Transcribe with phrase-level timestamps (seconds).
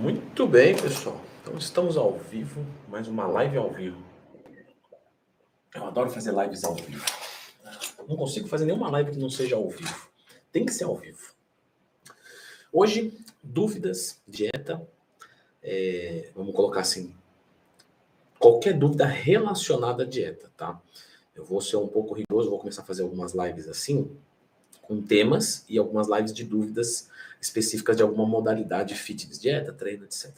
[0.00, 1.20] Muito bem, pessoal.
[1.42, 4.02] Então estamos ao vivo, mais uma live ao vivo.
[5.74, 7.04] Eu adoro fazer lives ao vivo.
[8.08, 10.08] Não consigo fazer nenhuma live que não seja ao vivo.
[10.50, 11.34] Tem que ser ao vivo.
[12.72, 13.12] Hoje,
[13.44, 14.88] dúvidas, dieta.
[15.62, 17.14] É, vamos colocar assim.
[18.38, 20.80] Qualquer dúvida relacionada à dieta, tá?
[21.34, 24.10] Eu vou ser um pouco rigoroso, vou começar a fazer algumas lives assim,
[24.90, 27.08] com temas e algumas lives de dúvidas
[27.40, 30.32] específicas de alguma modalidade fitness, dieta, treino, etc.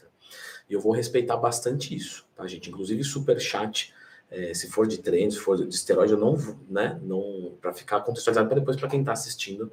[0.68, 2.68] E eu vou respeitar bastante isso, tá, gente?
[2.68, 3.94] Inclusive, super chat,
[4.30, 6.36] é, se for de treino, se for de esteroide, eu não,
[6.68, 7.00] né?
[7.02, 9.72] Não, para ficar contextualizado para depois, para quem está assistindo,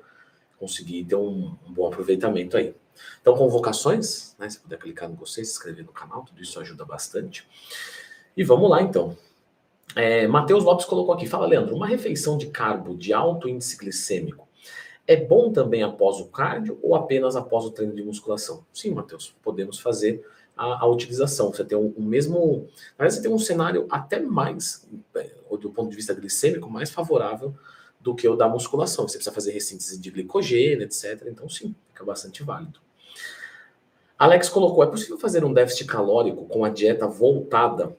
[0.58, 2.74] conseguir ter um, um, bom aproveitamento aí.
[3.20, 4.50] Então, convocações, né?
[4.50, 7.46] Se puder clicar no gostei, se inscrever no canal, tudo isso ajuda bastante.
[8.36, 9.18] E vamos lá, então.
[9.94, 14.48] É, Matheus Lopes colocou aqui, fala, Leandro, uma refeição de carbo de alto índice glicêmico
[15.10, 18.64] é bom também após o cardio ou apenas após o treino de musculação?
[18.72, 20.24] Sim, Matheus, podemos fazer
[20.56, 21.52] a, a utilização.
[21.52, 22.68] Você tem um, um mesmo.
[22.96, 26.92] Na verdade, você tem um cenário até mais, é, do ponto de vista glicêmico, mais
[26.92, 27.56] favorável
[28.00, 29.08] do que o da musculação.
[29.08, 31.24] Você precisa fazer ressíntese de glicogênio, etc.
[31.26, 32.80] Então, sim, fica bastante válido.
[34.16, 37.98] Alex colocou: é possível fazer um déficit calórico com a dieta voltada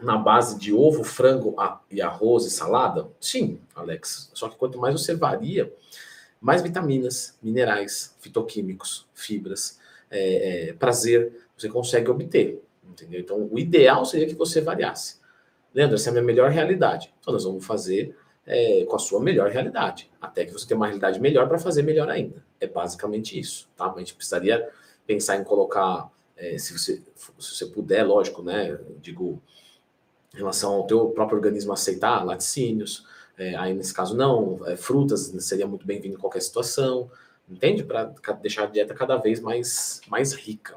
[0.00, 1.54] na base de ovo, frango
[1.88, 3.06] e arroz e salada?
[3.20, 4.28] Sim, Alex.
[4.34, 5.72] Só que quanto mais você varia
[6.42, 9.78] mais vitaminas, minerais, fitoquímicos, fibras,
[10.10, 12.60] é, é, prazer, você consegue obter.
[12.84, 13.20] Entendeu?
[13.20, 15.20] Então, o ideal seria que você variasse.
[15.72, 17.14] Leandro, essa é a minha melhor realidade.
[17.20, 20.86] Então, nós vamos fazer é, com a sua melhor realidade, até que você tenha uma
[20.86, 22.44] realidade melhor para fazer melhor ainda.
[22.60, 23.90] É basicamente isso, tá?
[23.90, 24.68] A gente precisaria
[25.06, 27.00] pensar em colocar, é, se, você,
[27.38, 28.78] se você puder, lógico, né?
[29.00, 29.40] Digo,
[30.34, 33.06] em relação ao teu próprio organismo aceitar laticínios,
[33.38, 34.60] é, aí, nesse caso, não.
[34.66, 37.10] É, frutas seria muito bem-vindo em qualquer situação,
[37.48, 37.82] entende?
[37.82, 38.04] Para
[38.40, 40.76] deixar a dieta cada vez mais, mais rica.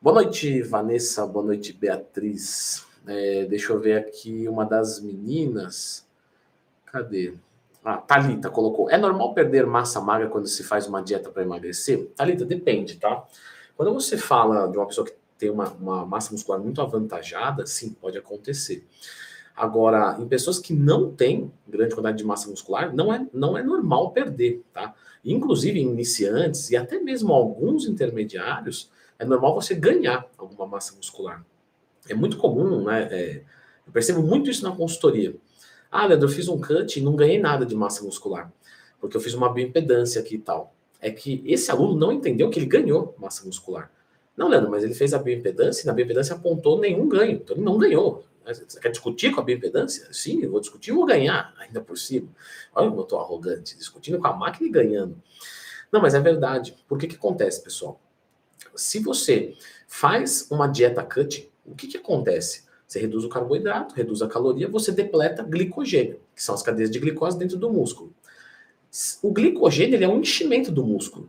[0.00, 1.26] Boa noite, Vanessa.
[1.26, 2.84] Boa noite, Beatriz.
[3.06, 6.06] É, deixa eu ver aqui uma das meninas.
[6.86, 7.34] Cadê?
[7.84, 8.90] Ah, Thalita colocou.
[8.90, 12.08] É normal perder massa magra quando se faz uma dieta para emagrecer?
[12.16, 13.24] Thalita, depende, tá?
[13.76, 17.92] Quando você fala de uma pessoa que tem uma, uma massa muscular muito avantajada, sim,
[17.92, 18.84] pode acontecer.
[19.56, 23.62] Agora, em pessoas que não têm grande quantidade de massa muscular, não é, não é
[23.62, 24.94] normal perder, tá?
[25.24, 31.42] Inclusive em iniciantes e até mesmo alguns intermediários, é normal você ganhar alguma massa muscular.
[32.06, 33.08] É muito comum, né?
[33.10, 33.42] É,
[33.86, 35.34] eu percebo muito isso na consultoria.
[35.90, 38.52] Ah, Leandro, eu fiz um cut e não ganhei nada de massa muscular,
[39.00, 40.74] porque eu fiz uma bioimpedância aqui e tal.
[41.00, 43.90] É que esse aluno não entendeu que ele ganhou massa muscular.
[44.36, 47.36] Não, Leandro, mas ele fez a bioimpedância e na bioimpedância apontou nenhum ganho.
[47.36, 48.24] Então ele não ganhou.
[48.46, 50.08] Você quer discutir com a bioimpedância?
[50.12, 52.28] Sim, eu vou discutir e vou ganhar, ainda por cima.
[52.74, 55.20] Olha como eu estou arrogante, discutindo com a máquina e ganhando.
[55.90, 56.76] Não, mas é verdade.
[56.88, 58.00] Por que que acontece, pessoal?
[58.74, 59.54] Se você
[59.88, 62.64] faz uma dieta cut, o que que acontece?
[62.86, 67.00] Você reduz o carboidrato, reduz a caloria, você depleta glicogênio, que são as cadeias de
[67.00, 68.14] glicose dentro do músculo.
[69.22, 71.28] O glicogênio é um enchimento do músculo.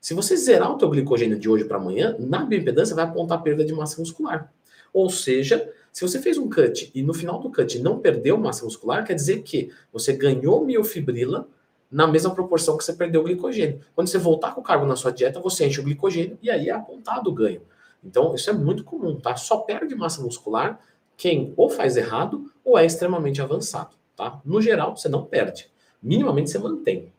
[0.00, 3.64] Se você zerar o teu glicogênio de hoje para amanhã, na bioimpedância vai apontar perda
[3.64, 4.52] de massa muscular.
[4.92, 8.64] Ou seja, se você fez um cut e no final do cut não perdeu massa
[8.64, 11.48] muscular, quer dizer que você ganhou miofibrila
[11.90, 13.80] na mesma proporção que você perdeu o glicogênio.
[13.94, 16.68] Quando você voltar com o carbo na sua dieta, você enche o glicogênio e aí
[16.68, 17.60] é apontado o ganho.
[18.02, 19.36] Então, isso é muito comum, tá?
[19.36, 20.80] Só perde massa muscular
[21.16, 24.40] quem ou faz errado ou é extremamente avançado, tá?
[24.44, 25.70] No geral, você não perde.
[26.02, 27.12] Minimamente você mantém.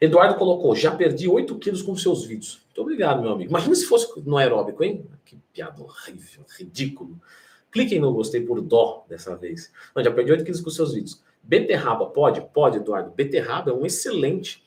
[0.00, 2.60] Eduardo colocou, já perdi 8 quilos com seus vídeos.
[2.66, 3.50] Muito obrigado, meu amigo.
[3.50, 5.06] Imagina se fosse no aeróbico, hein?
[5.24, 7.18] Que piada horrível, ridículo.
[7.70, 9.72] Cliquem no gostei por dó dessa vez.
[9.94, 11.22] Não, já perdi 8 quilos com seus vídeos.
[11.42, 12.42] Beterraba, pode?
[12.52, 13.10] Pode, Eduardo.
[13.10, 14.62] Beterraba é um excelente,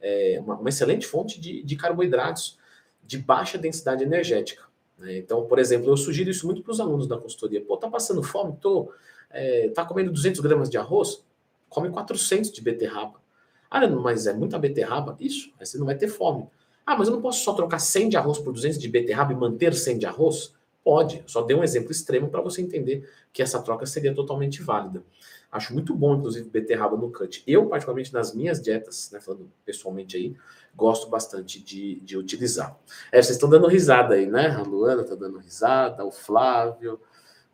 [0.00, 2.58] é, uma, uma, excelente fonte de, de, carboidratos
[3.02, 4.64] de baixa densidade energética.
[4.98, 5.16] Né?
[5.18, 7.64] Então, por exemplo, eu sugiro isso muito para os alunos da consultoria.
[7.64, 8.56] Pô, tá passando fome?
[8.60, 8.92] Tô,
[9.30, 11.24] é, tá comendo 200 gramas de arroz?
[11.68, 13.22] Come 400 de beterraba.
[13.70, 15.16] Ah, mas é muita beterraba?
[15.18, 16.46] Isso, aí você não vai ter fome.
[16.86, 19.36] Ah, mas eu não posso só trocar 100 de arroz por 200 de beterraba e
[19.36, 20.54] manter 100 de arroz?
[20.84, 25.02] Pode, só dei um exemplo extremo para você entender que essa troca seria totalmente válida.
[25.50, 27.42] Acho muito bom, inclusive, beterraba no cut.
[27.46, 30.36] Eu, particularmente nas minhas dietas, né, falando pessoalmente aí,
[30.76, 32.76] gosto bastante de, de utilizar.
[33.10, 34.48] É, vocês estão dando risada aí, né?
[34.48, 37.00] A Luana está dando risada, o Flávio,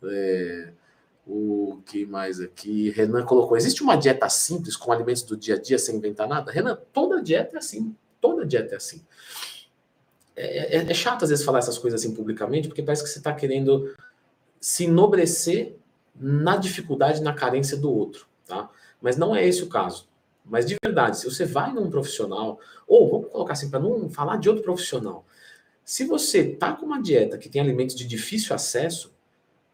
[0.02, 0.72] é,
[1.26, 2.90] o que mais aqui?
[2.90, 6.50] Renan colocou: existe uma dieta simples com alimentos do dia a dia sem inventar nada?
[6.50, 7.94] Renan, toda dieta é assim.
[8.20, 9.04] Toda dieta é assim.
[10.36, 13.18] É, é, é chato às vezes falar essas coisas assim publicamente, porque parece que você
[13.18, 13.94] está querendo
[14.60, 15.76] se enobrecer
[16.14, 18.68] na dificuldade, na carência do outro, tá?
[19.00, 20.08] Mas não é esse o caso.
[20.44, 24.36] Mas de verdade, se você vai num profissional, ou vamos colocar assim, para não falar
[24.36, 25.24] de outro profissional,
[25.82, 29.12] Se você tá com uma dieta que tem alimentos de difícil acesso,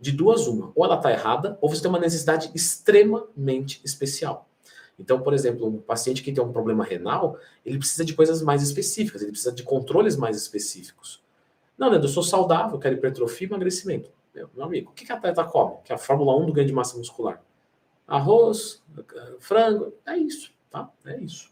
[0.00, 4.48] de duas uma, ou ela tá errada, ou você tem uma necessidade extremamente especial.
[4.98, 8.62] Então, por exemplo, um paciente que tem um problema renal, ele precisa de coisas mais
[8.62, 11.22] específicas, ele precisa de controles mais específicos.
[11.76, 14.10] Não, Leandro, eu sou saudável, quero hipertrofia e emagrecimento.
[14.34, 15.76] Meu, meu amigo, o que a atleta come?
[15.84, 17.42] Que é a Fórmula 1 do ganho de massa muscular.
[18.06, 18.82] Arroz,
[19.38, 20.90] frango, é isso, tá?
[21.04, 21.50] É isso.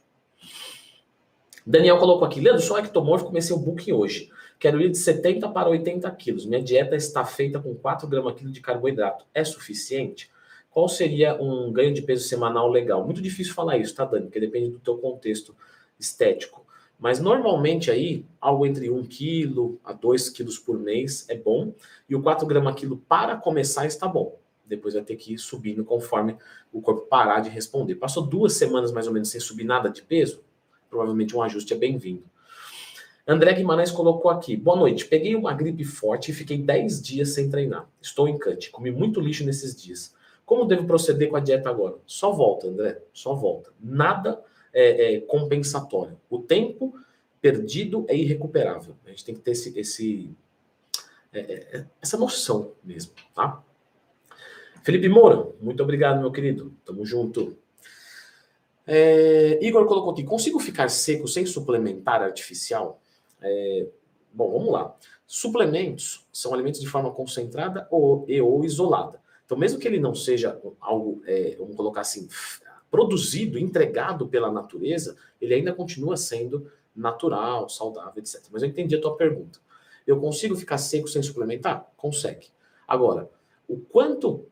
[1.66, 4.30] Daniel colocou aqui, Leandro, sou ectomorfo, comecei o booking hoje.
[4.58, 6.46] Quero ir de 70 para 80 quilos.
[6.46, 9.26] Minha dieta está feita com 4 gramas quilo de carboidrato.
[9.34, 10.30] É suficiente?
[10.74, 13.04] Qual seria um ganho de peso semanal legal?
[13.04, 14.24] Muito difícil falar isso, tá, Dani?
[14.24, 15.54] Porque depende do teu contexto
[16.00, 16.66] estético.
[16.98, 21.72] Mas normalmente aí, algo entre 1 kg a 2 quilos por mês é bom.
[22.08, 24.36] E o 4 gramas quilo para começar está bom.
[24.66, 26.36] Depois vai ter que ir subindo conforme
[26.72, 27.94] o corpo parar de responder.
[27.94, 30.42] Passou duas semanas mais ou menos sem subir nada de peso?
[30.90, 32.24] Provavelmente um ajuste é bem-vindo.
[33.24, 34.56] André Guimarães colocou aqui.
[34.56, 35.06] Boa noite.
[35.06, 37.88] Peguei uma gripe forte e fiquei 10 dias sem treinar.
[38.02, 38.70] Estou em cut.
[38.70, 40.12] Comi muito lixo nesses dias.
[40.44, 41.96] Como devo proceder com a dieta agora?
[42.06, 43.00] Só volta, André.
[43.12, 43.72] Só volta.
[43.80, 44.42] Nada
[44.72, 46.18] é, é compensatório.
[46.28, 46.94] O tempo
[47.40, 48.94] perdido é irrecuperável.
[49.04, 50.30] A gente tem que ter esse, esse
[51.32, 53.62] é, é, é essa noção mesmo, tá?
[54.82, 56.74] Felipe Moura, muito obrigado, meu querido.
[56.84, 57.56] Tamo junto.
[58.86, 63.00] É, Igor colocou aqui: consigo ficar seco sem suplementar artificial?
[63.40, 63.86] É,
[64.32, 64.94] bom, vamos lá.
[65.26, 69.20] Suplementos são alimentos de forma concentrada ou, e ou isolada.
[69.44, 72.28] Então, mesmo que ele não seja algo, é, vamos colocar assim,
[72.90, 78.42] produzido, entregado pela natureza, ele ainda continua sendo natural, saudável, etc.
[78.50, 79.58] Mas eu entendi a tua pergunta.
[80.06, 81.90] Eu consigo ficar seco sem suplementar?
[81.96, 82.48] Consegue.
[82.86, 83.30] Agora,
[83.66, 84.46] o quanto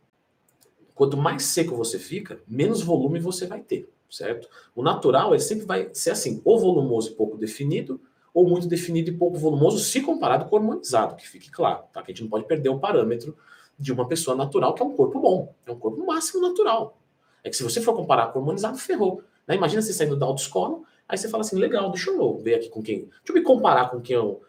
[0.94, 4.48] quanto mais seco você fica, menos volume você vai ter, certo?
[4.74, 8.00] O natural ele sempre vai ser assim, ou volumoso e pouco definido,
[8.32, 12.02] ou muito definido e pouco volumoso, se comparado com o hormonizado, que fique claro, tá?
[12.02, 13.36] Que a gente não pode perder o parâmetro
[13.82, 16.96] de uma pessoa natural, que é um corpo bom, é um corpo máximo natural.
[17.42, 19.24] É que se você for comparar com o hormonizado, ferrou.
[19.44, 19.56] Né?
[19.56, 22.80] Imagina você saindo da autoescola, aí você fala assim, legal, deixa eu ver aqui com
[22.80, 23.00] quem.
[23.00, 24.40] Deixa eu me comparar com quem eu.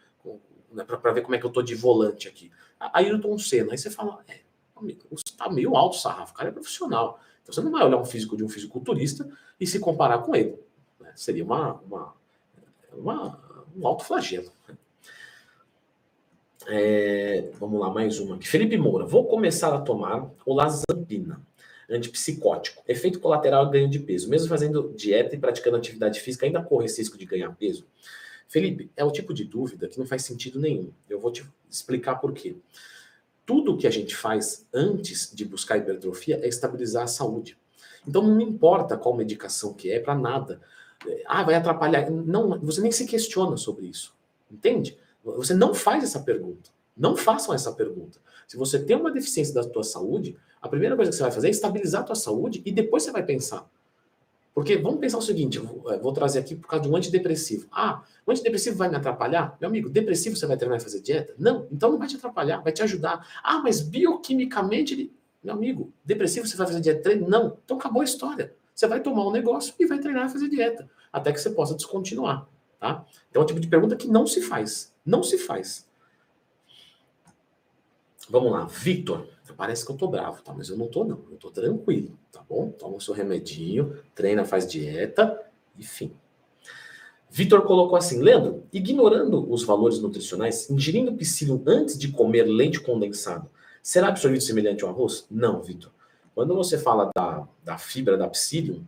[0.72, 2.50] Né, para ver como é que eu tô de volante aqui.
[2.78, 4.40] Aí eu tô um Senna, aí você fala, é,
[4.76, 7.18] amigo, você tá meio alto, sarrafo, o cara é profissional.
[7.42, 9.28] Então você não vai olhar um físico de um fisiculturista
[9.58, 10.56] e se comparar com ele.
[11.00, 11.12] Né?
[11.16, 12.14] Seria uma, uma,
[12.92, 13.40] uma,
[13.76, 14.50] um alto flagelo.
[16.66, 18.48] É, vamos lá, mais uma aqui.
[18.48, 21.40] Felipe Moura, vou começar a tomar o Lazapina,
[21.90, 22.82] antipsicótico.
[22.88, 24.28] Efeito colateral ganho de peso.
[24.28, 27.86] Mesmo fazendo dieta e praticando atividade física, ainda corre esse risco de ganhar peso?
[28.48, 30.90] Felipe, é o tipo de dúvida que não faz sentido nenhum.
[31.08, 32.56] Eu vou te explicar por quê.
[33.44, 37.58] Tudo que a gente faz antes de buscar hipertrofia é estabilizar a saúde.
[38.06, 40.60] Então não importa qual medicação que é, para nada.
[41.26, 42.10] Ah, vai atrapalhar.
[42.10, 44.14] Não, você nem se questiona sobre isso.
[44.50, 44.96] Entende?
[45.24, 46.70] Você não faz essa pergunta.
[46.96, 48.18] Não façam essa pergunta.
[48.46, 51.48] Se você tem uma deficiência da tua saúde, a primeira coisa que você vai fazer
[51.48, 53.68] é estabilizar a tua saúde e depois você vai pensar.
[54.54, 57.66] Porque vamos pensar o seguinte, vou, eu vou trazer aqui por causa de um antidepressivo.
[57.72, 59.56] Ah, o antidepressivo vai me atrapalhar?
[59.60, 61.34] Meu amigo, depressivo você vai treinar e fazer dieta?
[61.36, 63.26] Não, então não vai te atrapalhar, vai te ajudar.
[63.42, 65.12] Ah, mas bioquimicamente ele...
[65.42, 67.02] Meu amigo, depressivo você vai fazer dieta?
[67.02, 67.28] Treino?
[67.28, 68.54] Não, então acabou a história.
[68.74, 71.74] Você vai tomar um negócio e vai treinar e fazer dieta, até que você possa
[71.74, 72.48] descontinuar,
[72.78, 73.04] tá?
[73.30, 74.92] Então é um tipo de pergunta que não se faz.
[75.04, 75.86] Não se faz.
[78.28, 79.28] Vamos lá, Victor.
[79.56, 80.52] Parece que eu tô bravo, tá?
[80.52, 81.22] Mas eu não tô, não.
[81.30, 82.70] Eu tô tranquilo, tá bom?
[82.70, 85.40] Toma o seu remedinho, treina, faz dieta,
[85.78, 86.12] enfim.
[87.30, 93.50] Vitor colocou assim, Leandro, ignorando os valores nutricionais, ingerindo psyllium antes de comer leite condensado,
[93.82, 95.26] será absorvido semelhante ao arroz?
[95.30, 95.90] Não, Vitor.
[96.34, 98.84] Quando você fala da, da fibra da psyllium,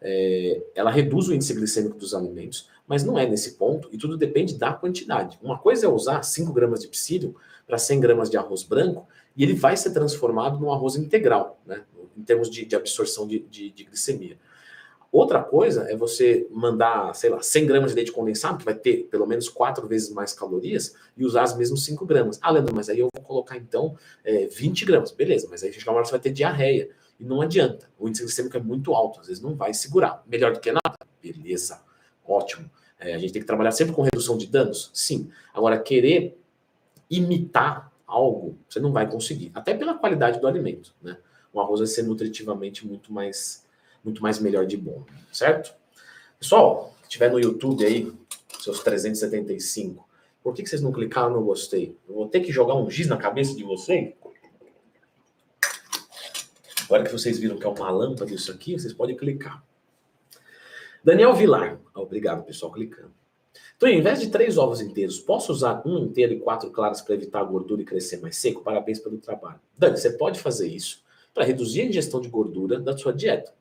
[0.00, 4.16] é, ela reduz o índice glicêmico dos alimentos, mas não é nesse ponto, e tudo
[4.16, 5.38] depende da quantidade.
[5.42, 7.34] Uma coisa é usar 5 gramas de psyllium
[7.66, 11.82] para 100 gramas de arroz branco, e ele vai ser transformado num arroz integral, né,
[12.16, 14.38] em termos de, de absorção de, de, de, glicemia.
[15.12, 19.08] Outra coisa é você mandar, sei lá, 100 gramas de leite condensado, que vai ter
[19.10, 22.38] pelo menos quatro vezes mais calorias, e usar as mesmas 5 gramas.
[22.42, 25.10] Ah, Leandro, mas aí eu vou colocar então é, 20 gramas.
[25.12, 26.90] Beleza, mas aí chega uma hora você vai ter diarreia.
[27.18, 27.88] E não adianta.
[27.98, 30.22] O índice glicêmico é muito alto, às vezes não vai segurar.
[30.26, 30.96] Melhor do que nada?
[31.22, 31.80] Beleza,
[32.26, 32.70] ótimo.
[32.98, 34.90] É, a gente tem que trabalhar sempre com redução de danos?
[34.94, 35.30] Sim.
[35.52, 36.38] Agora, querer
[37.10, 39.50] imitar algo, você não vai conseguir.
[39.54, 41.18] Até pela qualidade do alimento, né?
[41.52, 43.64] O arroz vai ser nutritivamente muito mais,
[44.04, 45.74] muito mais melhor de bom, certo?
[46.38, 48.12] Pessoal, que estiver no YouTube aí,
[48.60, 50.06] seus 375,
[50.42, 51.96] por que, que vocês não clicaram no gostei?
[52.08, 54.14] Eu vou ter que jogar um giz na cabeça de vocês?
[56.84, 59.65] Agora que vocês viram que é uma lâmpada isso aqui, vocês podem clicar.
[61.06, 61.78] Daniel Vilar.
[61.94, 63.12] Obrigado, pessoal, clicando.
[63.76, 67.14] Então, ao invés de três ovos inteiros, posso usar um inteiro e quatro claras para
[67.14, 68.60] evitar a gordura e crescer mais seco?
[68.64, 69.60] Parabéns pelo trabalho.
[69.78, 73.54] Dani, você pode fazer isso para reduzir a ingestão de gordura da sua dieta,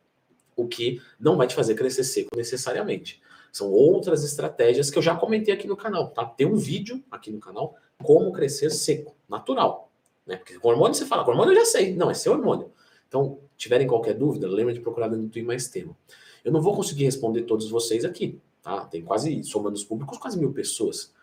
[0.55, 3.21] o que não vai te fazer crescer seco necessariamente.
[3.51, 6.25] São outras estratégias que eu já comentei aqui no canal, tá?
[6.25, 9.91] Tem um vídeo aqui no canal como crescer seco, natural.
[10.25, 10.37] Né?
[10.37, 11.95] Porque hormônio você fala, hormônio eu já sei.
[11.95, 12.71] Não, é seu hormônio.
[13.07, 15.95] Então, tiverem qualquer dúvida, lembra de procurar dentro do Mais Tema.
[16.43, 18.85] Eu não vou conseguir responder todos vocês aqui, tá?
[18.85, 21.13] Tem quase, somando os públicos, quase mil pessoas.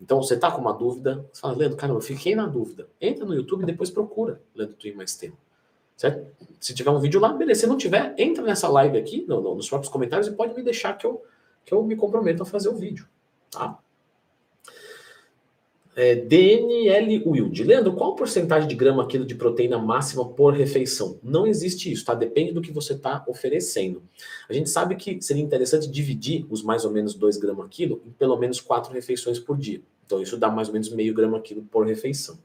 [0.00, 2.88] Então, você tá com uma dúvida, você fala, Leandro, caramba, eu fiquei na dúvida.
[3.00, 5.36] Entra no YouTube e depois procura Leandro Twin Mais Tema.
[5.96, 6.30] Certo?
[6.60, 7.62] Se tiver um vídeo lá, beleza.
[7.62, 10.62] Se não tiver, entra nessa live aqui, no, no, nos próprios comentários, e pode me
[10.62, 11.22] deixar que eu
[11.68, 13.06] que eu me comprometo a fazer o vídeo.
[13.50, 13.78] Tá?
[16.00, 17.64] É, DNL Wild.
[17.64, 21.18] Leandro, qual porcentagem de grama quilo de proteína máxima por refeição?
[21.24, 22.14] Não existe isso, tá?
[22.14, 24.00] Depende do que você está oferecendo.
[24.48, 28.12] A gente sabe que seria interessante dividir os mais ou menos 2 gramas quilo em
[28.12, 29.82] pelo menos 4 refeições por dia.
[30.06, 32.38] Então isso dá mais ou menos meio grama quilo por refeição.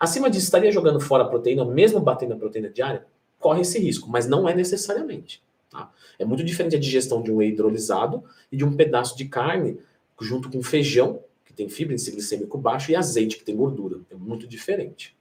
[0.00, 3.04] Acima disso, estaria jogando fora a proteína, mesmo batendo a proteína diária?
[3.38, 5.42] Corre esse risco, mas não é necessariamente.
[5.70, 5.92] Tá?
[6.18, 9.78] É muito diferente a digestão de um whey hidrolisado e de um pedaço de carne
[10.18, 11.20] junto com feijão,
[11.58, 14.00] tem fibra índice glicêmico baixo, e azeite, que tem gordura.
[14.10, 15.16] É muito diferente.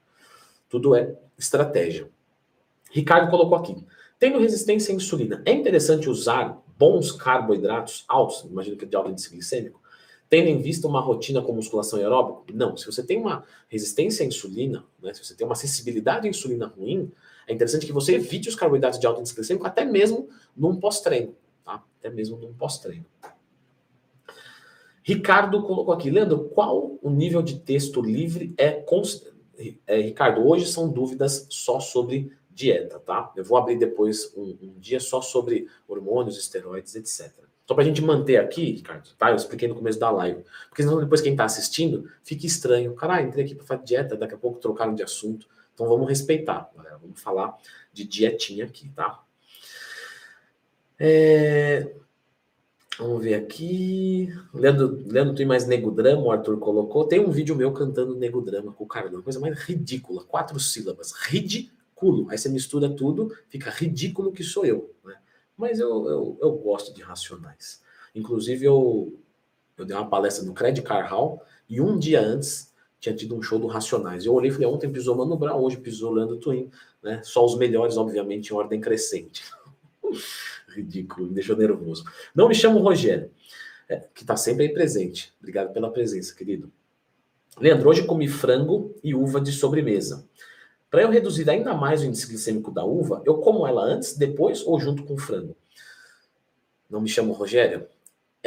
[0.70, 2.10] Tudo é estratégia.
[2.92, 3.76] Ricardo colocou aqui.
[4.20, 9.32] Tendo resistência à insulina, é interessante usar bons carboidratos altos, imagino que de alto índice
[9.32, 9.82] glicêmico,
[10.30, 12.54] tendo em vista uma rotina com musculação aeróbica?
[12.54, 12.78] Não.
[12.78, 16.68] Se você tem uma resistência à insulina, né, se você tem uma sensibilidade à insulina
[16.68, 17.12] ruim,
[17.48, 21.36] é interessante que você evite os carboidratos de alto índice glicêmico até mesmo num pós-treino,
[21.66, 21.84] tá?
[22.00, 23.06] Até mesmo num pós-treino.
[25.08, 28.84] Ricardo colocou aqui, Leandro, qual o nível de texto livre é,
[29.88, 33.32] é Ricardo, hoje são dúvidas só sobre dieta, tá?
[33.34, 37.32] Eu vou abrir depois um, um dia só sobre hormônios, esteroides, etc.
[37.66, 39.30] Só para a gente manter aqui, Ricardo, tá?
[39.30, 40.44] Eu expliquei no começo da live.
[40.68, 42.94] Porque senão depois quem está assistindo fica estranho.
[42.94, 45.48] Caralho, entrei aqui para fazer dieta, daqui a pouco trocaram de assunto.
[45.74, 46.98] Então vamos respeitar, galera.
[46.98, 47.58] Vamos falar
[47.94, 49.24] de dietinha aqui, tá?
[51.00, 51.96] É...
[52.98, 54.28] Vamos ver aqui.
[54.54, 57.06] Leandro, Leandro tem mais Nego Drama, o Arthur colocou.
[57.06, 59.22] Tem um vídeo meu cantando Nego Drama com o Carlão.
[59.22, 60.24] Coisa mais ridícula.
[60.24, 61.12] Quatro sílabas.
[61.12, 62.28] Ridículo.
[62.30, 64.94] Aí você mistura tudo, fica ridículo que sou eu.
[65.06, 65.16] Né?
[65.56, 67.82] Mas eu, eu, eu gosto de racionais.
[68.16, 69.14] Inclusive, eu,
[69.78, 73.42] eu dei uma palestra no Credit Car Hall e um dia antes tinha tido um
[73.42, 74.26] show do Racionais.
[74.26, 76.72] Eu olhei e falei, ontem pisou Mano Brown, hoje pisou Leandro Twin,
[77.04, 77.22] né?
[77.24, 79.44] Só os melhores, obviamente, em ordem crescente.
[80.78, 82.04] Ridículo, me deixou nervoso.
[82.34, 83.32] Não me chamo Rogério,
[83.90, 85.34] é, que está sempre aí presente.
[85.40, 86.72] Obrigado pela presença, querido.
[87.60, 90.28] Leandro, hoje comi frango e uva de sobremesa.
[90.90, 94.66] Para eu reduzir ainda mais o índice glicêmico da uva, eu como ela antes, depois
[94.66, 95.56] ou junto com o frango?
[96.90, 97.88] Não me chamo Rogério?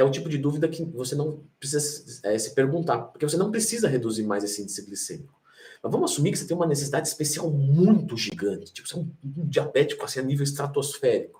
[0.00, 3.50] é o tipo de dúvida que você não precisa é, se perguntar, porque você não
[3.50, 5.38] precisa reduzir mais esse índice glicêmico.
[5.82, 9.10] Mas vamos assumir que você tem uma necessidade especial muito gigante, tipo, você é um,
[9.24, 11.39] um diabético assim, a nível estratosférico.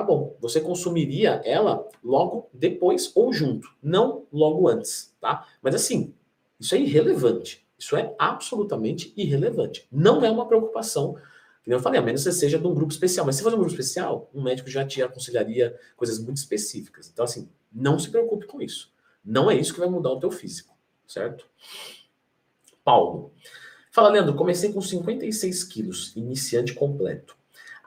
[0.00, 5.46] Tá bom, você consumiria ela logo depois ou junto, não logo antes, tá?
[5.60, 6.14] Mas assim,
[6.58, 7.68] isso é irrelevante.
[7.78, 9.86] Isso é absolutamente irrelevante.
[9.92, 11.18] Não é uma preocupação
[11.62, 13.26] que eu falei, a menos que você seja de um grupo especial.
[13.26, 17.10] Mas se for um grupo especial, um médico já te aconselharia coisas muito específicas.
[17.12, 18.90] Então, assim, não se preocupe com isso.
[19.22, 20.74] Não é isso que vai mudar o teu físico,
[21.06, 21.46] certo?
[22.82, 23.34] Paulo.
[23.90, 27.36] Fala, Leandro, comecei com 56 quilos, iniciante completo.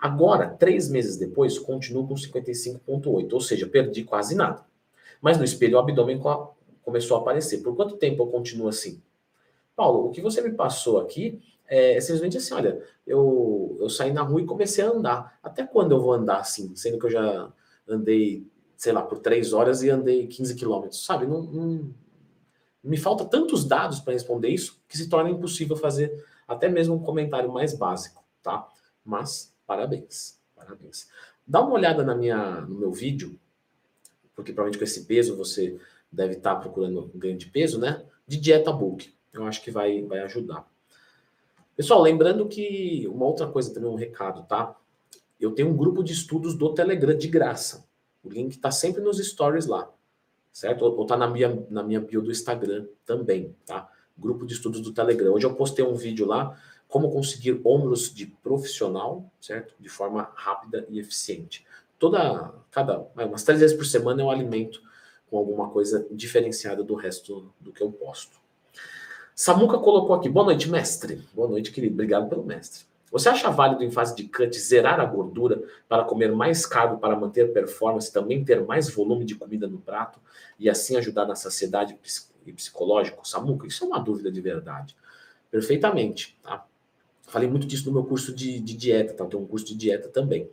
[0.03, 4.65] Agora, três meses depois, continuo com 55,8, ou seja, perdi quase nada.
[5.21, 6.21] Mas no espelho o abdômen
[6.81, 7.59] começou a aparecer.
[7.59, 9.01] Por quanto tempo eu continuo assim?
[9.73, 14.23] Paulo, o que você me passou aqui é, simplesmente assim, olha, eu, eu saí na
[14.23, 15.39] rua e comecei a andar.
[15.41, 16.75] Até quando eu vou andar assim?
[16.75, 17.53] Sendo que eu já
[17.87, 18.45] andei,
[18.75, 21.25] sei lá, por três horas e andei 15 quilômetros, sabe?
[21.25, 21.95] Não, não,
[22.83, 27.01] me falta tantos dados para responder isso que se torna impossível fazer até mesmo um
[27.01, 28.67] comentário mais básico, tá?
[29.05, 31.07] Mas parabéns, parabéns.
[31.45, 33.39] Dá uma olhada na minha, no meu vídeo,
[34.35, 35.79] porque provavelmente com esse peso você
[36.11, 38.03] deve estar tá procurando um ganho de peso, né?
[38.27, 39.13] De dieta bulk.
[39.33, 40.67] Eu acho que vai, vai ajudar.
[41.75, 44.75] Pessoal, lembrando que uma outra coisa também, um recado, tá?
[45.39, 47.85] Eu tenho um grupo de estudos do Telegram de graça.
[48.23, 49.91] O link está sempre nos stories lá,
[50.51, 50.85] certo?
[50.85, 53.89] Ou está na minha, na minha bio do Instagram também, tá?
[54.17, 55.33] Grupo de estudos do Telegram.
[55.33, 56.57] Hoje eu postei um vídeo lá,
[56.93, 59.73] como conseguir ombros de profissional, certo?
[59.79, 61.65] De forma rápida e eficiente.
[61.97, 64.79] Toda, cada, umas três vezes por semana eu alimento
[65.27, 68.37] com alguma coisa diferenciada do resto do que eu posto.
[69.33, 71.27] Samuca colocou aqui, boa noite, mestre.
[71.33, 71.95] Boa noite, querido.
[71.95, 72.85] Obrigado pelo mestre.
[73.11, 77.15] Você acha válido em fase de cut zerar a gordura para comer mais carbo para
[77.15, 80.19] manter performance também ter mais volume de comida no prato
[80.59, 81.97] e assim ajudar na saciedade
[82.45, 83.27] e psicológico?
[83.27, 84.95] Samuca, isso é uma dúvida de verdade.
[85.49, 86.67] Perfeitamente, tá?
[87.33, 89.25] Falei muito disso no meu curso de, de dieta, tá?
[89.25, 90.47] Tenho um curso de dieta também.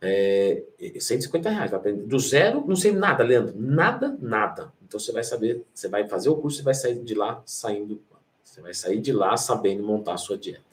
[0.00, 0.64] É,
[0.98, 4.72] 150 reais, vai aprender do zero, não sei nada, Leandro, nada, nada.
[4.84, 8.02] Então você vai saber, você vai fazer o curso e vai sair de lá saindo,
[8.42, 10.64] você vai sair de lá sabendo montar a sua dieta.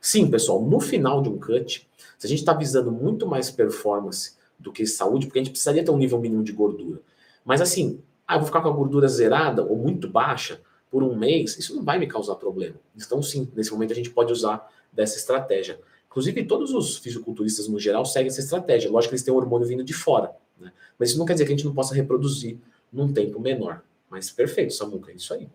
[0.00, 4.32] Sim, pessoal, no final de um cut, se a gente está visando muito mais performance
[4.58, 7.00] do que saúde, porque a gente precisaria ter um nível mínimo de gordura.
[7.44, 10.60] Mas assim, ah, vou ficar com a gordura zerada ou muito baixa
[10.92, 12.76] por um mês, isso não vai me causar problema.
[12.94, 15.80] Então, sim, nesse momento a gente pode usar dessa estratégia.
[16.06, 18.90] Inclusive, todos os fisiculturistas no geral seguem essa estratégia.
[18.90, 20.30] Lógico que eles têm o hormônio vindo de fora,
[20.60, 20.70] né?
[20.98, 22.58] mas isso não quer dizer que a gente não possa reproduzir
[22.92, 23.80] num tempo menor.
[24.10, 25.48] Mas perfeito, Samuca, é isso aí.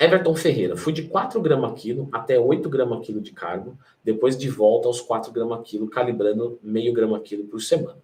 [0.00, 4.48] Everton Ferreira, fui de 4 gramas quilo até 8 gramas quilo de carbo, depois de
[4.48, 7.98] volta aos 4 gramas quilo, calibrando meio grama quilo por semana.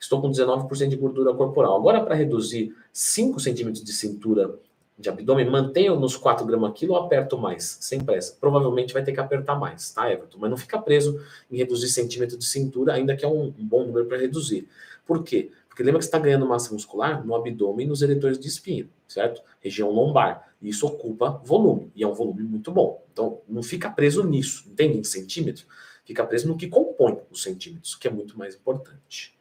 [0.00, 1.76] Estou com 19% de gordura corporal.
[1.76, 4.58] Agora, para reduzir 5 centímetros de cintura
[4.98, 8.36] de abdômen, mantenho nos 4 gramas quilo ou aperto mais, sem pressa?
[8.40, 10.38] Provavelmente vai ter que apertar mais, tá, Everton?
[10.38, 11.20] Mas não fica preso
[11.50, 14.68] em reduzir centímetro de cintura, ainda que é um, bom número para reduzir.
[15.06, 15.50] Por quê?
[15.68, 18.88] Porque lembra que você está ganhando massa muscular no abdômen e nos eretores de espinha,
[19.08, 19.42] certo?
[19.60, 20.52] Região lombar.
[20.60, 23.02] E isso ocupa volume, e é um volume muito bom.
[23.12, 24.98] Então, não fica preso nisso, entende?
[24.98, 25.66] Em centímetro.
[26.04, 29.34] Fica preso no que compõe os centímetros, que é muito mais importante.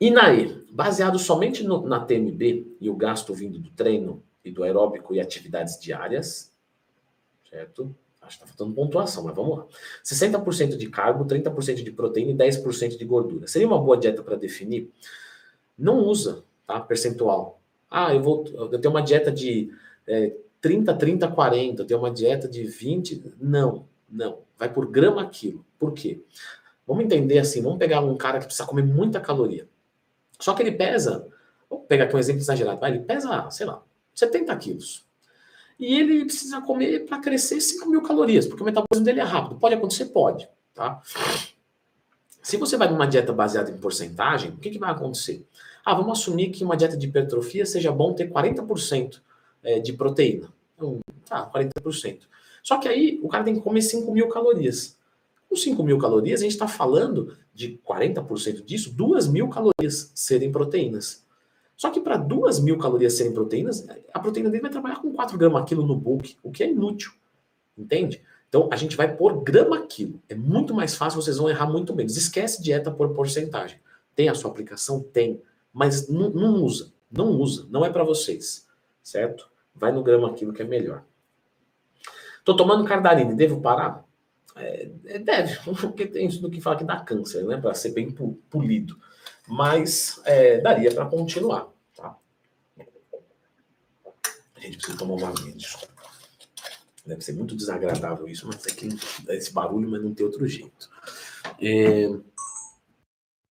[0.00, 5.14] Inaê, baseado somente no, na TMB e o gasto vindo do treino e do aeróbico
[5.14, 6.52] e atividades diárias,
[7.50, 7.94] certo?
[8.20, 9.66] Acho que está faltando pontuação, mas vamos lá.
[10.04, 13.46] 60% de carbo, 30% de proteína e 10% de gordura.
[13.46, 14.90] Seria uma boa dieta para definir?
[15.78, 16.80] Não usa, tá?
[16.80, 17.60] Percentual.
[17.88, 18.44] Ah, eu vou.
[18.72, 19.72] Eu tenho uma dieta de
[20.06, 23.34] é, 30, 30, 40, eu tenho uma dieta de 20.
[23.40, 24.40] Não, não.
[24.58, 25.64] Vai por grama quilo.
[25.78, 26.20] Por quê?
[26.86, 29.68] Vamos entender assim, vamos pegar um cara que precisa comer muita caloria.
[30.38, 31.26] Só que ele pesa,
[31.68, 33.82] vou pegar aqui um exemplo exagerado, ele pesa, sei lá,
[34.14, 35.04] 70 quilos.
[35.78, 39.60] E ele precisa comer para crescer 5 mil calorias, porque o metabolismo dele é rápido.
[39.60, 40.06] Pode acontecer?
[40.06, 40.48] Pode.
[40.74, 41.02] Tá?
[42.42, 45.46] Se você vai numa dieta baseada em porcentagem, o que, que vai acontecer?
[45.84, 49.20] Ah, vamos assumir que uma dieta de hipertrofia seja bom ter 40%
[49.62, 50.48] é, de proteína.
[50.74, 52.20] Então, tá, 40%.
[52.62, 54.96] Só que aí o cara tem que comer 5 mil calorias.
[55.48, 60.52] Com 5 mil calorias, a gente está falando de 40% disso, 2 mil calorias serem
[60.52, 61.24] proteínas.
[61.74, 65.38] Só que para 2 mil calorias serem proteínas, a proteína dele vai trabalhar com 4
[65.38, 67.12] gramas quilo no bulk, o que é inútil.
[67.76, 68.22] Entende?
[68.48, 70.20] Então a gente vai por grama quilo.
[70.28, 72.16] É muito mais fácil, vocês vão errar muito menos.
[72.16, 73.80] Esquece dieta por porcentagem.
[74.14, 75.00] Tem a sua aplicação?
[75.00, 75.42] Tem.
[75.72, 76.92] Mas não, usa.
[77.10, 77.66] Não usa.
[77.70, 78.66] Não é para vocês.
[79.02, 79.50] Certo?
[79.74, 81.04] Vai no grama quilo que é melhor.
[82.44, 84.05] Tô tomando cardarine, devo parar?
[84.56, 87.58] É, é deve, porque tem isso do que fala que dá câncer, né?
[87.58, 88.98] Para ser bem polido
[89.46, 91.68] mas é, daria para continuar.
[91.94, 92.16] Tá?
[94.56, 95.56] A gente precisa tomar uma aguinha,
[97.04, 98.66] Deve ser muito desagradável isso, mas
[99.28, 100.90] é esse barulho, mas não tem outro jeito.
[101.60, 102.24] É, deixa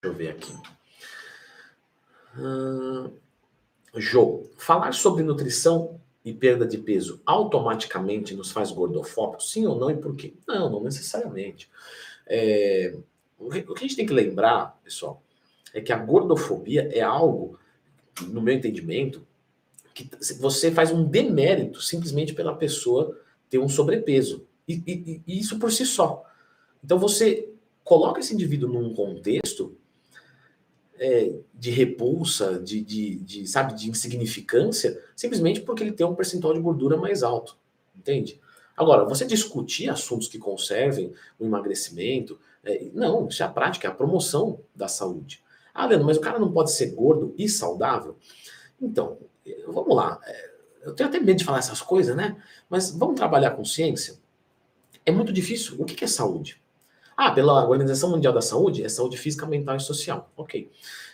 [0.03, 0.53] eu ver aqui.
[3.95, 9.51] Jô, falar sobre nutrição e perda de peso automaticamente nos faz gordofóbicos?
[9.51, 10.33] Sim ou não e por quê?
[10.47, 11.69] Não, não necessariamente.
[12.25, 12.97] É,
[13.37, 15.21] o que a gente tem que lembrar, pessoal,
[15.71, 17.59] é que a gordofobia é algo,
[18.27, 19.25] no meu entendimento,
[19.93, 20.09] que
[20.39, 23.17] você faz um demérito simplesmente pela pessoa
[23.49, 24.47] ter um sobrepeso.
[24.67, 26.25] E, e, e isso por si só.
[26.83, 27.49] Então você
[27.83, 29.77] coloca esse indivíduo num contexto
[30.97, 36.53] é, de repulsa, de, de, de, sabe, de insignificância, simplesmente porque ele tem um percentual
[36.53, 37.57] de gordura mais alto.
[37.97, 38.39] Entende?
[38.75, 43.91] Agora, você discutir assuntos que conservem o emagrecimento, é, não, isso é a prática, é
[43.91, 45.43] a promoção da saúde.
[45.73, 48.17] Ah, Leandro, mas o cara não pode ser gordo e saudável?
[48.81, 49.17] Então,
[49.67, 50.19] vamos lá.
[50.25, 50.51] É,
[50.83, 52.41] eu tenho até medo de falar essas coisas, né?
[52.69, 54.17] Mas vamos trabalhar com ciência?
[55.05, 55.75] É muito difícil.
[55.79, 56.61] O que é saúde?
[57.15, 60.31] Ah, pela Organização Mundial da Saúde, é saúde física, mental e social.
[60.35, 60.71] Ok.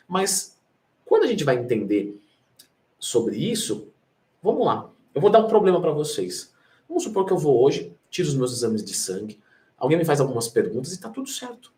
[0.07, 0.57] Mas
[1.05, 2.19] quando a gente vai entender
[2.99, 3.87] sobre isso,
[4.41, 4.89] vamos lá.
[5.13, 6.53] Eu vou dar um problema para vocês.
[6.87, 9.39] Vamos supor que eu vou hoje, tiro os meus exames de sangue,
[9.77, 11.71] alguém me faz algumas perguntas e está tudo certo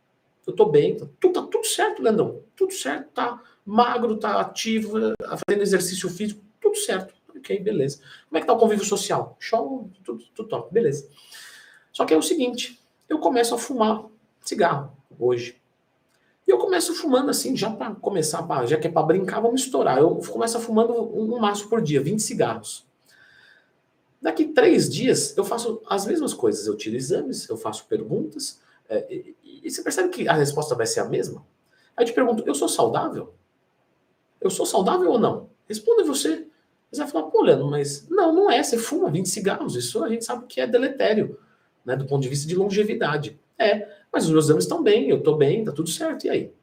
[0.46, 5.16] eu tô bem, tá tudo, tá tudo certo, Leandrão, tudo certo, tá magro, tá ativo,
[5.16, 7.14] tá fazendo exercício físico, tudo certo.
[7.36, 8.00] Ok, beleza.
[8.28, 9.36] Como é que tá o convívio social?
[9.40, 11.10] Show, tudo, tudo top, beleza.
[11.92, 14.06] Só que é o seguinte, eu começo a fumar
[14.48, 15.62] cigarro hoje.
[16.48, 19.62] E eu começo fumando assim, já para começar, pra, já que é para brincar, vamos
[19.62, 19.98] estourar.
[19.98, 22.86] Eu começo fumando um, um maço por dia, 20 cigarros.
[24.22, 26.68] Daqui três dias eu faço as mesmas coisas.
[26.68, 30.86] Eu tiro exames, eu faço perguntas, é, e, e, você percebe que a resposta vai
[30.86, 31.46] ser a mesma?
[31.96, 33.34] Aí eu te pergunto, eu sou saudável?
[34.40, 35.50] Eu sou saudável ou não?
[35.68, 36.48] Responda você.
[36.92, 38.62] Você vai falar, pô, Leandro, mas não, não é.
[38.62, 39.76] Você fuma 20 cigarros.
[39.76, 41.40] Isso a gente sabe que é deletério,
[41.86, 41.96] né?
[41.96, 43.40] Do ponto de vista de longevidade.
[43.58, 46.28] É, mas os meus exames estão bem, eu estou bem, tá tudo certo.
[46.28, 46.54] E aí?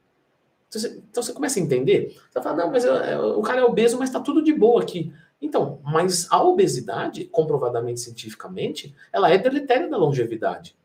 [0.69, 2.15] Então você, então você começa a entender.
[2.15, 4.53] Você vai falar, não, mas eu, eu, o cara é obeso, mas está tudo de
[4.53, 5.13] boa aqui.
[5.43, 10.77] Então, mas a obesidade, comprovadamente cientificamente, ela é deletéria da longevidade.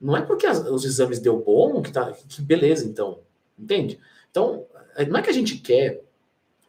[0.00, 3.20] Não é porque as, os exames deu bom que tá, que beleza, então.
[3.58, 3.98] Entende?
[4.30, 6.04] Então, é, não é que a gente quer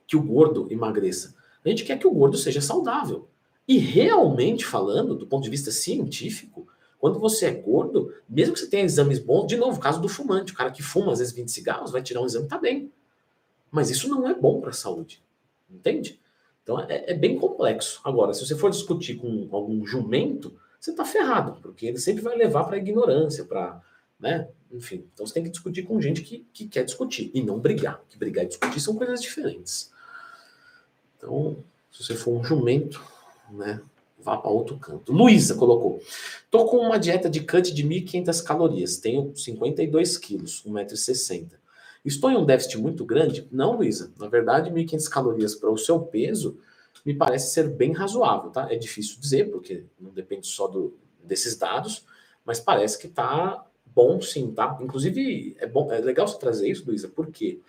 [0.07, 1.35] que o gordo emagreça.
[1.63, 3.27] A gente quer que o gordo seja saudável.
[3.67, 6.67] E realmente falando, do ponto de vista científico,
[7.03, 10.53] quando você é gordo, mesmo que você tenha exames bons, de novo, caso do fumante,
[10.53, 12.93] o cara que fuma às vezes 20 cigarros, vai tirar um exame, tá bem.
[13.69, 15.21] Mas isso não é bom para a saúde.
[15.69, 16.17] Entende?
[16.63, 17.99] Então é, é, bem complexo.
[18.05, 22.37] Agora, se você for discutir com algum jumento, você está ferrado, porque ele sempre vai
[22.37, 23.81] levar para ignorância, para.
[24.17, 24.47] Né?
[24.71, 28.01] Enfim, então você tem que discutir com gente que, que quer discutir e não brigar.
[28.07, 29.91] Que brigar e discutir são coisas diferentes.
[31.17, 31.57] Então,
[31.91, 33.03] se você for um jumento,
[33.51, 33.81] né,
[34.23, 35.11] vá para outro canto.
[35.11, 36.01] Luísa colocou:
[36.49, 41.51] Tô com uma dieta de cut de 1.500 calorias, tenho 52 quilos, 1,60m.
[42.05, 43.47] Estou em um déficit muito grande?
[43.51, 44.11] Não, Luísa.
[44.19, 46.57] Na verdade, 1.500 calorias para o seu peso
[47.05, 48.71] me parece ser bem razoável, tá?
[48.71, 52.05] É difícil dizer, porque não depende só do, desses dados,
[52.45, 54.77] mas parece que tá bom sim, tá?
[54.81, 57.59] Inclusive, é, bom, é legal você trazer isso, Luísa, por quê?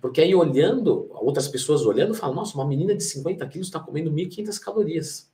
[0.00, 4.12] Porque aí olhando, outras pessoas olhando, falam, nossa, uma menina de 50 quilos está comendo
[4.12, 5.27] 1.500 calorias.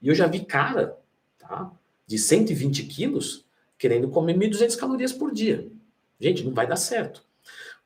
[0.00, 0.98] E eu já vi cara,
[1.38, 1.70] tá?
[2.06, 3.44] De 120 quilos
[3.78, 5.70] querendo comer 1.200 calorias por dia.
[6.18, 7.24] Gente, não vai dar certo.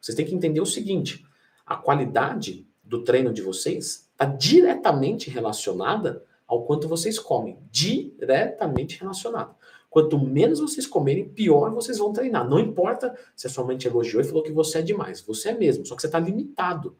[0.00, 1.24] Vocês têm que entender o seguinte:
[1.64, 7.58] a qualidade do treino de vocês está diretamente relacionada ao quanto vocês comem.
[7.70, 9.54] Diretamente relacionada.
[9.88, 12.48] Quanto menos vocês comerem, pior vocês vão treinar.
[12.48, 15.20] Não importa se a sua mente elogiou e falou que você é demais.
[15.20, 16.96] Você é mesmo, só que você está limitado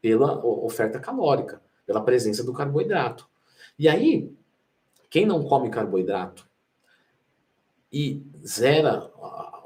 [0.00, 3.27] pela oferta calórica, pela presença do carboidrato.
[3.78, 4.32] E aí,
[5.08, 6.48] quem não come carboidrato
[7.92, 9.10] e zera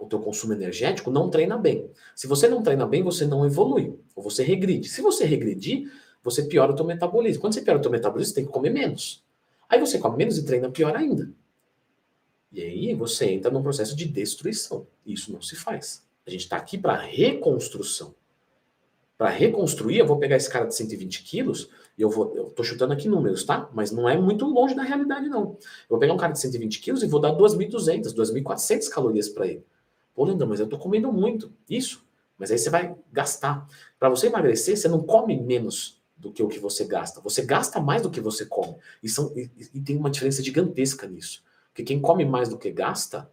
[0.00, 1.90] o teu consumo energético, não treina bem.
[2.14, 4.88] Se você não treina bem, você não evolui, ou você regride.
[4.88, 5.90] Se você regredir,
[6.22, 7.40] você piora o teu metabolismo.
[7.40, 9.24] Quando você piora o teu metabolismo, você tem que comer menos.
[9.68, 11.30] Aí você come menos e treina pior ainda.
[12.52, 14.86] E aí você entra num processo de destruição.
[15.06, 16.06] Isso não se faz.
[16.26, 18.14] A gente está aqui para reconstrução.
[19.16, 22.92] Para reconstruir, eu vou pegar esse cara de 120 quilos eu vou, eu tô chutando
[22.92, 23.68] aqui números, tá?
[23.72, 25.42] Mas não é muito longe da realidade, não.
[25.42, 25.58] Eu
[25.90, 29.64] vou pegar um cara de 120 quilos e vou dar 2.200, 2.400 calorias para ele.
[30.14, 31.52] Pô, Leandro, mas eu tô comendo muito.
[31.68, 32.04] Isso.
[32.38, 33.66] Mas aí você vai gastar.
[33.98, 37.20] Para você emagrecer, você não come menos do que o que você gasta.
[37.20, 38.76] Você gasta mais do que você come.
[39.02, 41.42] E, são, e, e tem uma diferença gigantesca nisso.
[41.68, 43.30] Porque quem come mais do que gasta,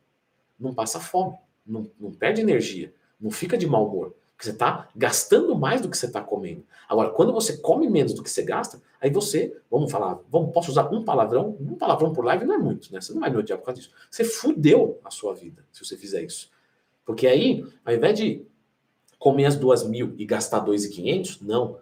[0.59, 4.15] não passa fome, não, não perde energia, não fica de mau humor.
[4.39, 6.63] Porque você está gastando mais do que você está comendo.
[6.87, 10.71] Agora, quando você come menos do que você gasta, aí você, vamos falar, vamos, posso
[10.71, 11.57] usar um palavrão?
[11.59, 13.01] Um palavrão por live não é muito, né?
[13.01, 13.93] Você não vai me odiar por causa disso.
[14.09, 16.49] Você fudeu a sua vida se você fizer isso.
[17.05, 18.45] Porque aí, ao invés de
[19.17, 21.77] comer as duas mil e gastar dois e quinhentos, não.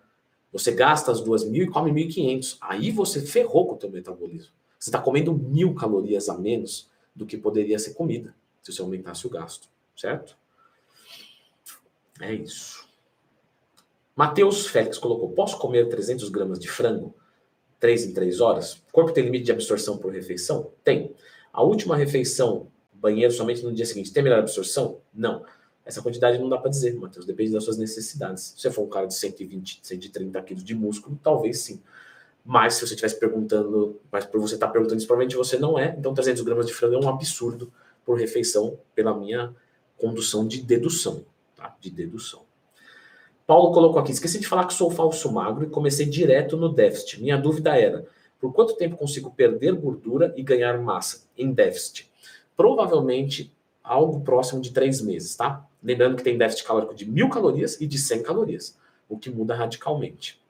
[0.52, 2.58] Você gasta as duas mil e come mil e quinhentos.
[2.60, 4.52] Aí você ferrou com o teu metabolismo.
[4.80, 9.28] Você está comendo mil calorias a menos do que poderia ser comida se você aumentasse
[9.28, 10.36] o gasto, certo?
[12.22, 12.88] É isso.
[14.16, 17.14] Matheus Félix colocou: posso comer 300 gramas de frango
[17.80, 18.74] 3 em 3 horas?
[18.74, 20.72] O corpo tem limite de absorção por refeição?
[20.84, 21.14] Tem.
[21.54, 25.00] A última refeição, banheiro somente no dia seguinte, tem melhor absorção?
[25.14, 25.46] Não.
[25.86, 28.54] Essa quantidade não dá para dizer, Matheus, depende das suas necessidades.
[28.56, 31.82] Se você for um cara de 120, 130 quilos de músculo, talvez sim.
[32.44, 35.78] Mas se você estivesse perguntando, mas por você estar tá perguntando isso, provavelmente você não
[35.80, 37.72] é, então 300 gramas de frango é um absurdo
[38.06, 39.56] por refeição, pela minha
[39.98, 41.24] condução de dedução
[41.58, 41.76] tá?
[41.82, 42.44] De dedução.
[43.46, 47.22] Paulo colocou aqui: esqueci de falar que sou falso magro e comecei direto no déficit.
[47.22, 48.06] Minha dúvida era:
[48.40, 52.10] por quanto tempo consigo perder gordura e ganhar massa em déficit?
[52.56, 53.52] Provavelmente
[53.84, 55.66] algo próximo de três meses, tá?
[55.82, 59.56] Lembrando que tem déficit calórico de mil calorias e de 100 calorias, o que muda
[59.56, 60.42] radicalmente.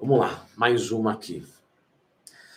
[0.00, 1.44] Vamos lá, mais uma aqui.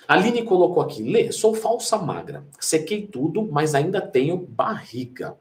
[0.08, 5.38] Aline colocou aqui: Lê, sou falsa magra, sequei tudo, mas ainda tenho barriga.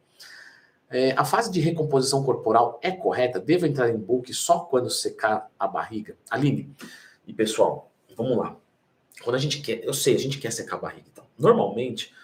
[0.95, 3.41] É, a fase de recomposição corporal é correta?
[3.41, 6.17] Devo entrar em bulk só quando secar a barriga?
[6.31, 6.73] Aline,
[7.27, 8.57] e pessoal, vamos lá.
[9.21, 11.09] Quando a gente quer, eu sei, a gente quer secar a barriga.
[11.11, 12.15] Então, normalmente,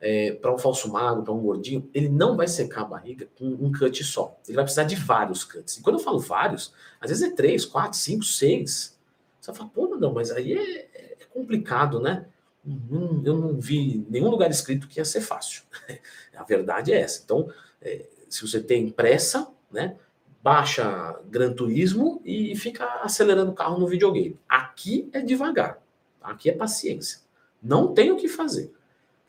[0.00, 3.44] é, para um falso magro, para um gordinho, ele não vai secar a barriga com
[3.44, 4.34] um cut só.
[4.48, 5.76] Ele vai precisar de vários cuts.
[5.76, 8.98] E quando eu falo vários, às vezes é três, quatro, cinco, seis.
[9.38, 10.88] Você fala, pô, não, mas aí é,
[11.20, 12.24] é complicado, né?
[12.66, 15.62] Eu não vi nenhum lugar escrito que ia ser fácil.
[16.34, 17.20] A verdade é essa.
[17.22, 19.96] Então, é, se você tem pressa, né?
[20.42, 24.38] Baixa Gran Turismo e fica acelerando o carro no videogame.
[24.48, 25.80] Aqui é devagar.
[26.20, 27.20] Aqui é paciência.
[27.62, 28.72] Não tem o que fazer.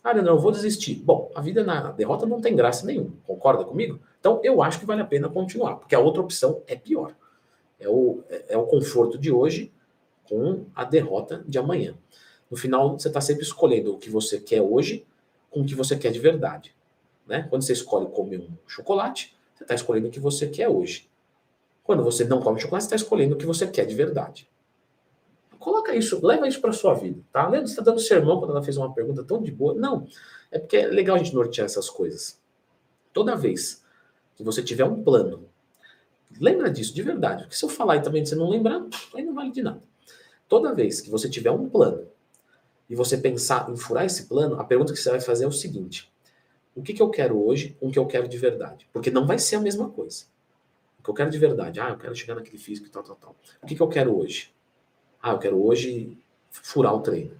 [0.04, 0.96] Ah, não, eu vou desistir.
[0.96, 3.14] Bom, a vida na derrota não tem graça nenhuma.
[3.26, 4.00] Concorda comigo?
[4.20, 7.16] Então, eu acho que vale a pena continuar, porque a outra opção é pior.
[7.80, 9.72] É o, é, é o conforto de hoje
[10.28, 11.96] com a derrota de amanhã.
[12.50, 15.06] No final, você está sempre escolhendo o que você quer hoje
[15.50, 16.76] com o que você quer de verdade.
[17.26, 17.48] Né?
[17.50, 21.10] Quando você escolhe comer um chocolate, você está escolhendo o que você quer hoje.
[21.84, 24.50] Quando você não come chocolate, você está escolhendo o que você quer de verdade.
[25.60, 27.48] Coloca isso, leva isso para sua vida, tá?
[27.48, 29.74] Lembra, você está dando sermão quando ela fez uma pergunta tão de boa?
[29.74, 30.08] Não,
[30.52, 32.40] é porque é legal a gente nortear essas coisas.
[33.12, 33.84] Toda vez
[34.36, 35.50] que você tiver um plano,
[36.40, 37.44] lembra disso de verdade.
[37.44, 38.86] Porque se eu falar e também você não lembrar,
[39.16, 39.82] aí não vale de nada.
[40.48, 42.08] Toda vez que você tiver um plano
[42.88, 45.52] e você pensar em furar esse plano, a pergunta que você vai fazer é o
[45.52, 46.12] seguinte:
[46.76, 48.88] o que, que eu quero hoje com o que eu quero de verdade?
[48.92, 50.26] Porque não vai ser a mesma coisa.
[51.00, 53.16] O que eu quero de verdade, ah, eu quero chegar naquele físico e tal, tal,
[53.16, 53.36] tal.
[53.64, 54.54] O que, que eu quero hoje?
[55.22, 56.18] Ah, eu quero hoje
[56.52, 57.32] furar o treino.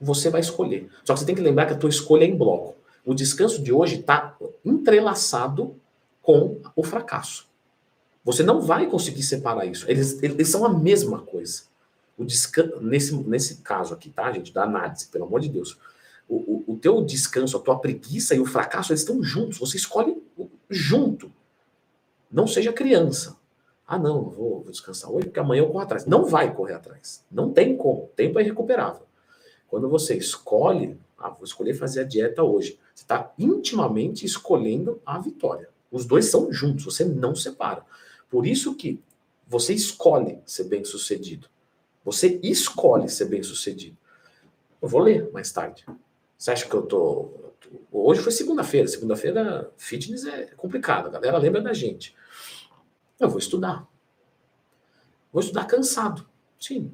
[0.00, 0.88] Você vai escolher.
[1.04, 2.76] Só que você tem que lembrar que a tua escolha é em bloco.
[3.04, 5.74] O descanso de hoje está entrelaçado
[6.22, 7.48] com o fracasso.
[8.24, 9.88] Você não vai conseguir separar isso.
[9.88, 11.62] Eles, eles são a mesma coisa.
[12.18, 15.78] O descanso, nesse, nesse caso aqui, tá, gente, da análise, pelo amor de Deus.
[16.28, 19.58] O, o, o teu descanso, a tua preguiça e o fracasso, eles estão juntos.
[19.58, 20.20] Você escolhe
[20.68, 21.32] junto.
[22.30, 23.36] Não seja criança.
[23.86, 26.06] Ah, não, vou, vou descansar hoje porque amanhã eu corro atrás.
[26.06, 27.24] Não vai correr atrás.
[27.30, 28.04] Não tem como.
[28.04, 29.06] O tempo é recuperável.
[29.68, 35.18] Quando você escolhe, ah, vou escolher fazer a dieta hoje, você está intimamente escolhendo a
[35.18, 35.68] vitória.
[35.90, 37.84] Os dois são juntos, você não separa.
[38.28, 39.00] Por isso que
[39.46, 41.48] você escolhe ser bem sucedido.
[42.04, 43.96] Você escolhe ser bem sucedido.
[44.82, 45.84] Eu vou ler mais tarde.
[46.38, 47.30] Você acha que eu tô.
[47.90, 48.86] Hoje foi segunda-feira.
[48.86, 51.06] Segunda-feira, fitness é complicado.
[51.06, 52.14] A galera lembra da gente.
[53.18, 53.88] Eu vou estudar.
[55.32, 56.26] Vou estudar cansado.
[56.60, 56.92] Sim.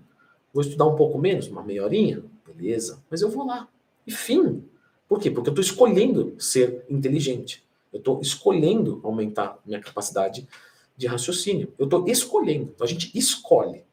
[0.53, 2.23] Vou estudar um pouco menos, uma meia horinha.
[2.47, 3.03] Beleza.
[3.11, 3.69] Mas eu vou lá.
[4.07, 4.65] E fim.
[5.09, 5.31] Por quê?
[5.31, 7.65] Porque eu estou escolhendo ser inteligente.
[7.93, 10.49] Eu estou escolhendo aumentar minha capacidade
[10.97, 11.73] de raciocínio.
[11.79, 12.73] Eu estou escolhendo.
[12.75, 13.85] Então a gente escolhe.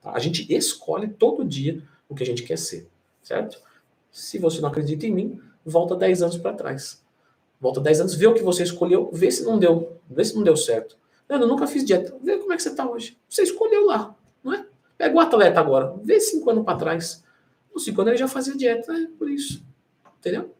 [0.00, 0.12] Tá?
[0.12, 2.88] A gente escolhe todo dia o que a gente quer ser.
[3.22, 3.60] Certo?
[4.10, 7.02] Se você não acredita em mim, volta 10 anos para trás.
[7.60, 10.42] Volta 10 anos, vê o que você escolheu, vê se não deu, vê se não
[10.42, 10.96] deu certo.
[11.28, 12.16] Eu nunca fiz dieta.
[12.22, 13.18] Vê como é que você está hoje.
[13.28, 14.66] Você escolheu lá, não é?
[14.96, 17.24] Pega o atleta agora, vê cinco anos para trás.
[17.72, 19.62] Nos cinco anos ele já fazia dieta, é por isso.
[20.18, 20.54] Entendeu?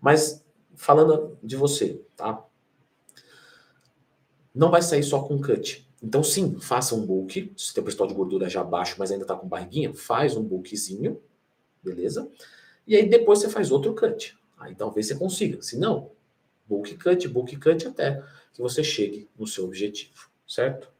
[0.00, 2.42] Mas falando de você, tá?
[4.54, 5.86] Não vai sair só com cut.
[6.02, 7.52] Então, sim, faça um bulk.
[7.56, 11.20] Se tem percentual de gordura já baixo, mas ainda tá com barriguinha, faz um bulkzinho,
[11.82, 12.30] beleza?
[12.90, 14.36] E aí depois você faz outro cut.
[14.58, 15.62] Aí talvez você consiga.
[15.62, 16.10] Se não,
[16.68, 18.20] bulk cut, bulk cut até
[18.52, 20.90] que você chegue no seu objetivo, certo?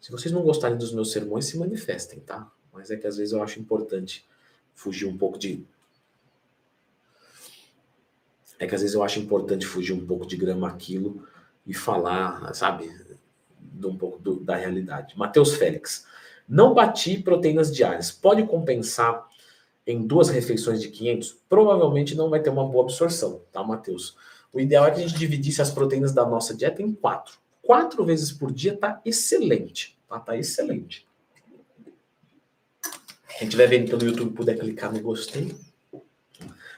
[0.00, 2.50] Se vocês não gostarem dos meus sermões, se manifestem, tá?
[2.72, 4.26] Mas é que às vezes eu acho importante
[4.74, 5.64] fugir um pouco de.
[8.58, 11.24] É que às vezes eu acho importante fugir um pouco de grama aquilo
[11.64, 12.90] e falar, sabe,
[13.84, 15.16] um pouco do, da realidade.
[15.16, 16.08] Matheus Félix.
[16.48, 18.10] Não bati proteínas diárias.
[18.10, 19.27] Pode compensar
[19.88, 21.38] em duas refeições de 500?
[21.48, 24.14] Provavelmente não vai ter uma boa absorção, tá, Matheus?
[24.52, 27.38] O ideal é que a gente dividisse as proteínas da nossa dieta em quatro.
[27.62, 29.98] Quatro vezes por dia tá excelente.
[30.06, 31.08] Tá, tá excelente.
[33.38, 35.56] Quem estiver vendo pelo YouTube puder clicar no gostei.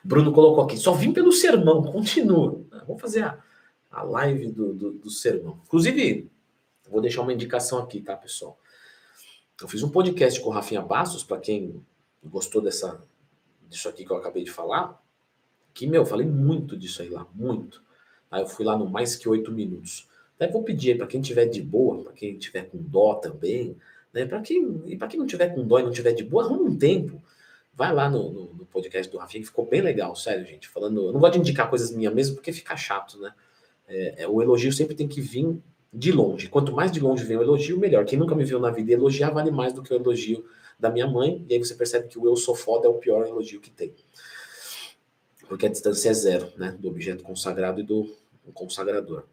[0.04, 2.64] Bruno colocou aqui, só vim pelo sermão, continua.
[2.86, 3.38] Vamos fazer a,
[3.90, 5.60] a live do, do, do sermão.
[5.66, 6.30] Inclusive,
[6.88, 8.58] vou deixar uma indicação aqui, tá, pessoal?
[9.60, 11.84] Eu fiz um podcast com o Rafinha Bastos, para quem
[12.24, 13.02] gostou dessa,
[13.68, 15.00] disso aqui que eu acabei de falar.
[15.72, 17.82] Que, meu, falei muito disso aí lá, muito.
[18.30, 20.08] Aí eu fui lá no mais que oito minutos.
[20.38, 23.76] Daí vou pedir para quem tiver de boa, para quem tiver com dó também,
[24.12, 24.24] né?
[24.24, 26.62] Para quem, e para quem não tiver com dó e não tiver de boa, arruma
[26.62, 27.22] um tempo.
[27.74, 30.68] Vai lá no, no, no, podcast do Rafinha, que ficou bem legal, sério, gente.
[30.68, 33.32] Falando, eu não gosto de indicar coisas minhas mesmo, porque fica chato, né?
[33.86, 35.60] É, é, o elogio sempre tem que vir
[35.92, 36.48] de longe.
[36.48, 38.04] Quanto mais de longe vem o elogio, melhor.
[38.04, 40.44] Quem nunca me viu na vida elogiar vale mais do que o elogio
[40.78, 41.44] da minha mãe.
[41.48, 43.94] E aí você percebe que o eu sou foda é o pior elogio que tem
[45.50, 48.08] porque a distância é zero, né, do objeto consagrado e do,
[48.54, 49.24] consagrador.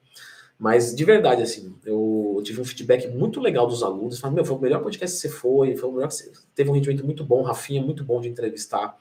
[0.58, 4.58] Mas, de verdade, assim, eu tive um feedback muito legal dos alunos, falando, meu, foi
[4.58, 6.32] o melhor podcast que você foi, foi o melhor que você...
[6.56, 8.98] Teve um rendimento muito bom, Rafinha, muito bom de entrevistar.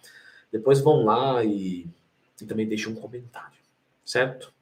[0.53, 1.89] Depois vão lá e,
[2.39, 3.59] e também deixem um comentário,
[4.05, 4.53] certo?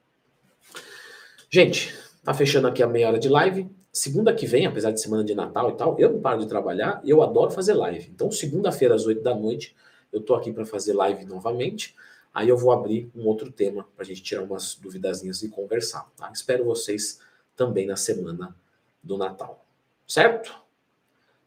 [1.51, 1.93] Gente,
[2.25, 3.71] tá fechando aqui a meia hora de live.
[3.93, 7.01] segunda que vem, apesar de semana de Natal e tal, eu não paro de trabalhar
[7.05, 8.11] eu adoro fazer live.
[8.13, 9.77] Então, segunda-feira às 8 da noite,
[10.13, 11.95] eu tô aqui para fazer live novamente.
[12.33, 16.11] Aí eu vou abrir um outro tema para a gente tirar umas duvidazinhas e conversar.
[16.17, 16.31] Tá?
[16.33, 17.21] Espero vocês
[17.55, 18.57] também na semana
[19.03, 19.65] do Natal.
[20.07, 20.53] Certo?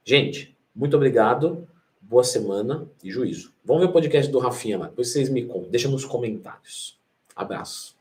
[0.05, 1.67] Gente, muito obrigado.
[1.99, 3.51] Boa semana e juízo.
[3.65, 4.87] Vamos ver o podcast do Rafinha lá.
[4.87, 5.69] Depois vocês me contam.
[5.69, 6.97] Deixa nos comentários.
[7.35, 7.96] Abraço.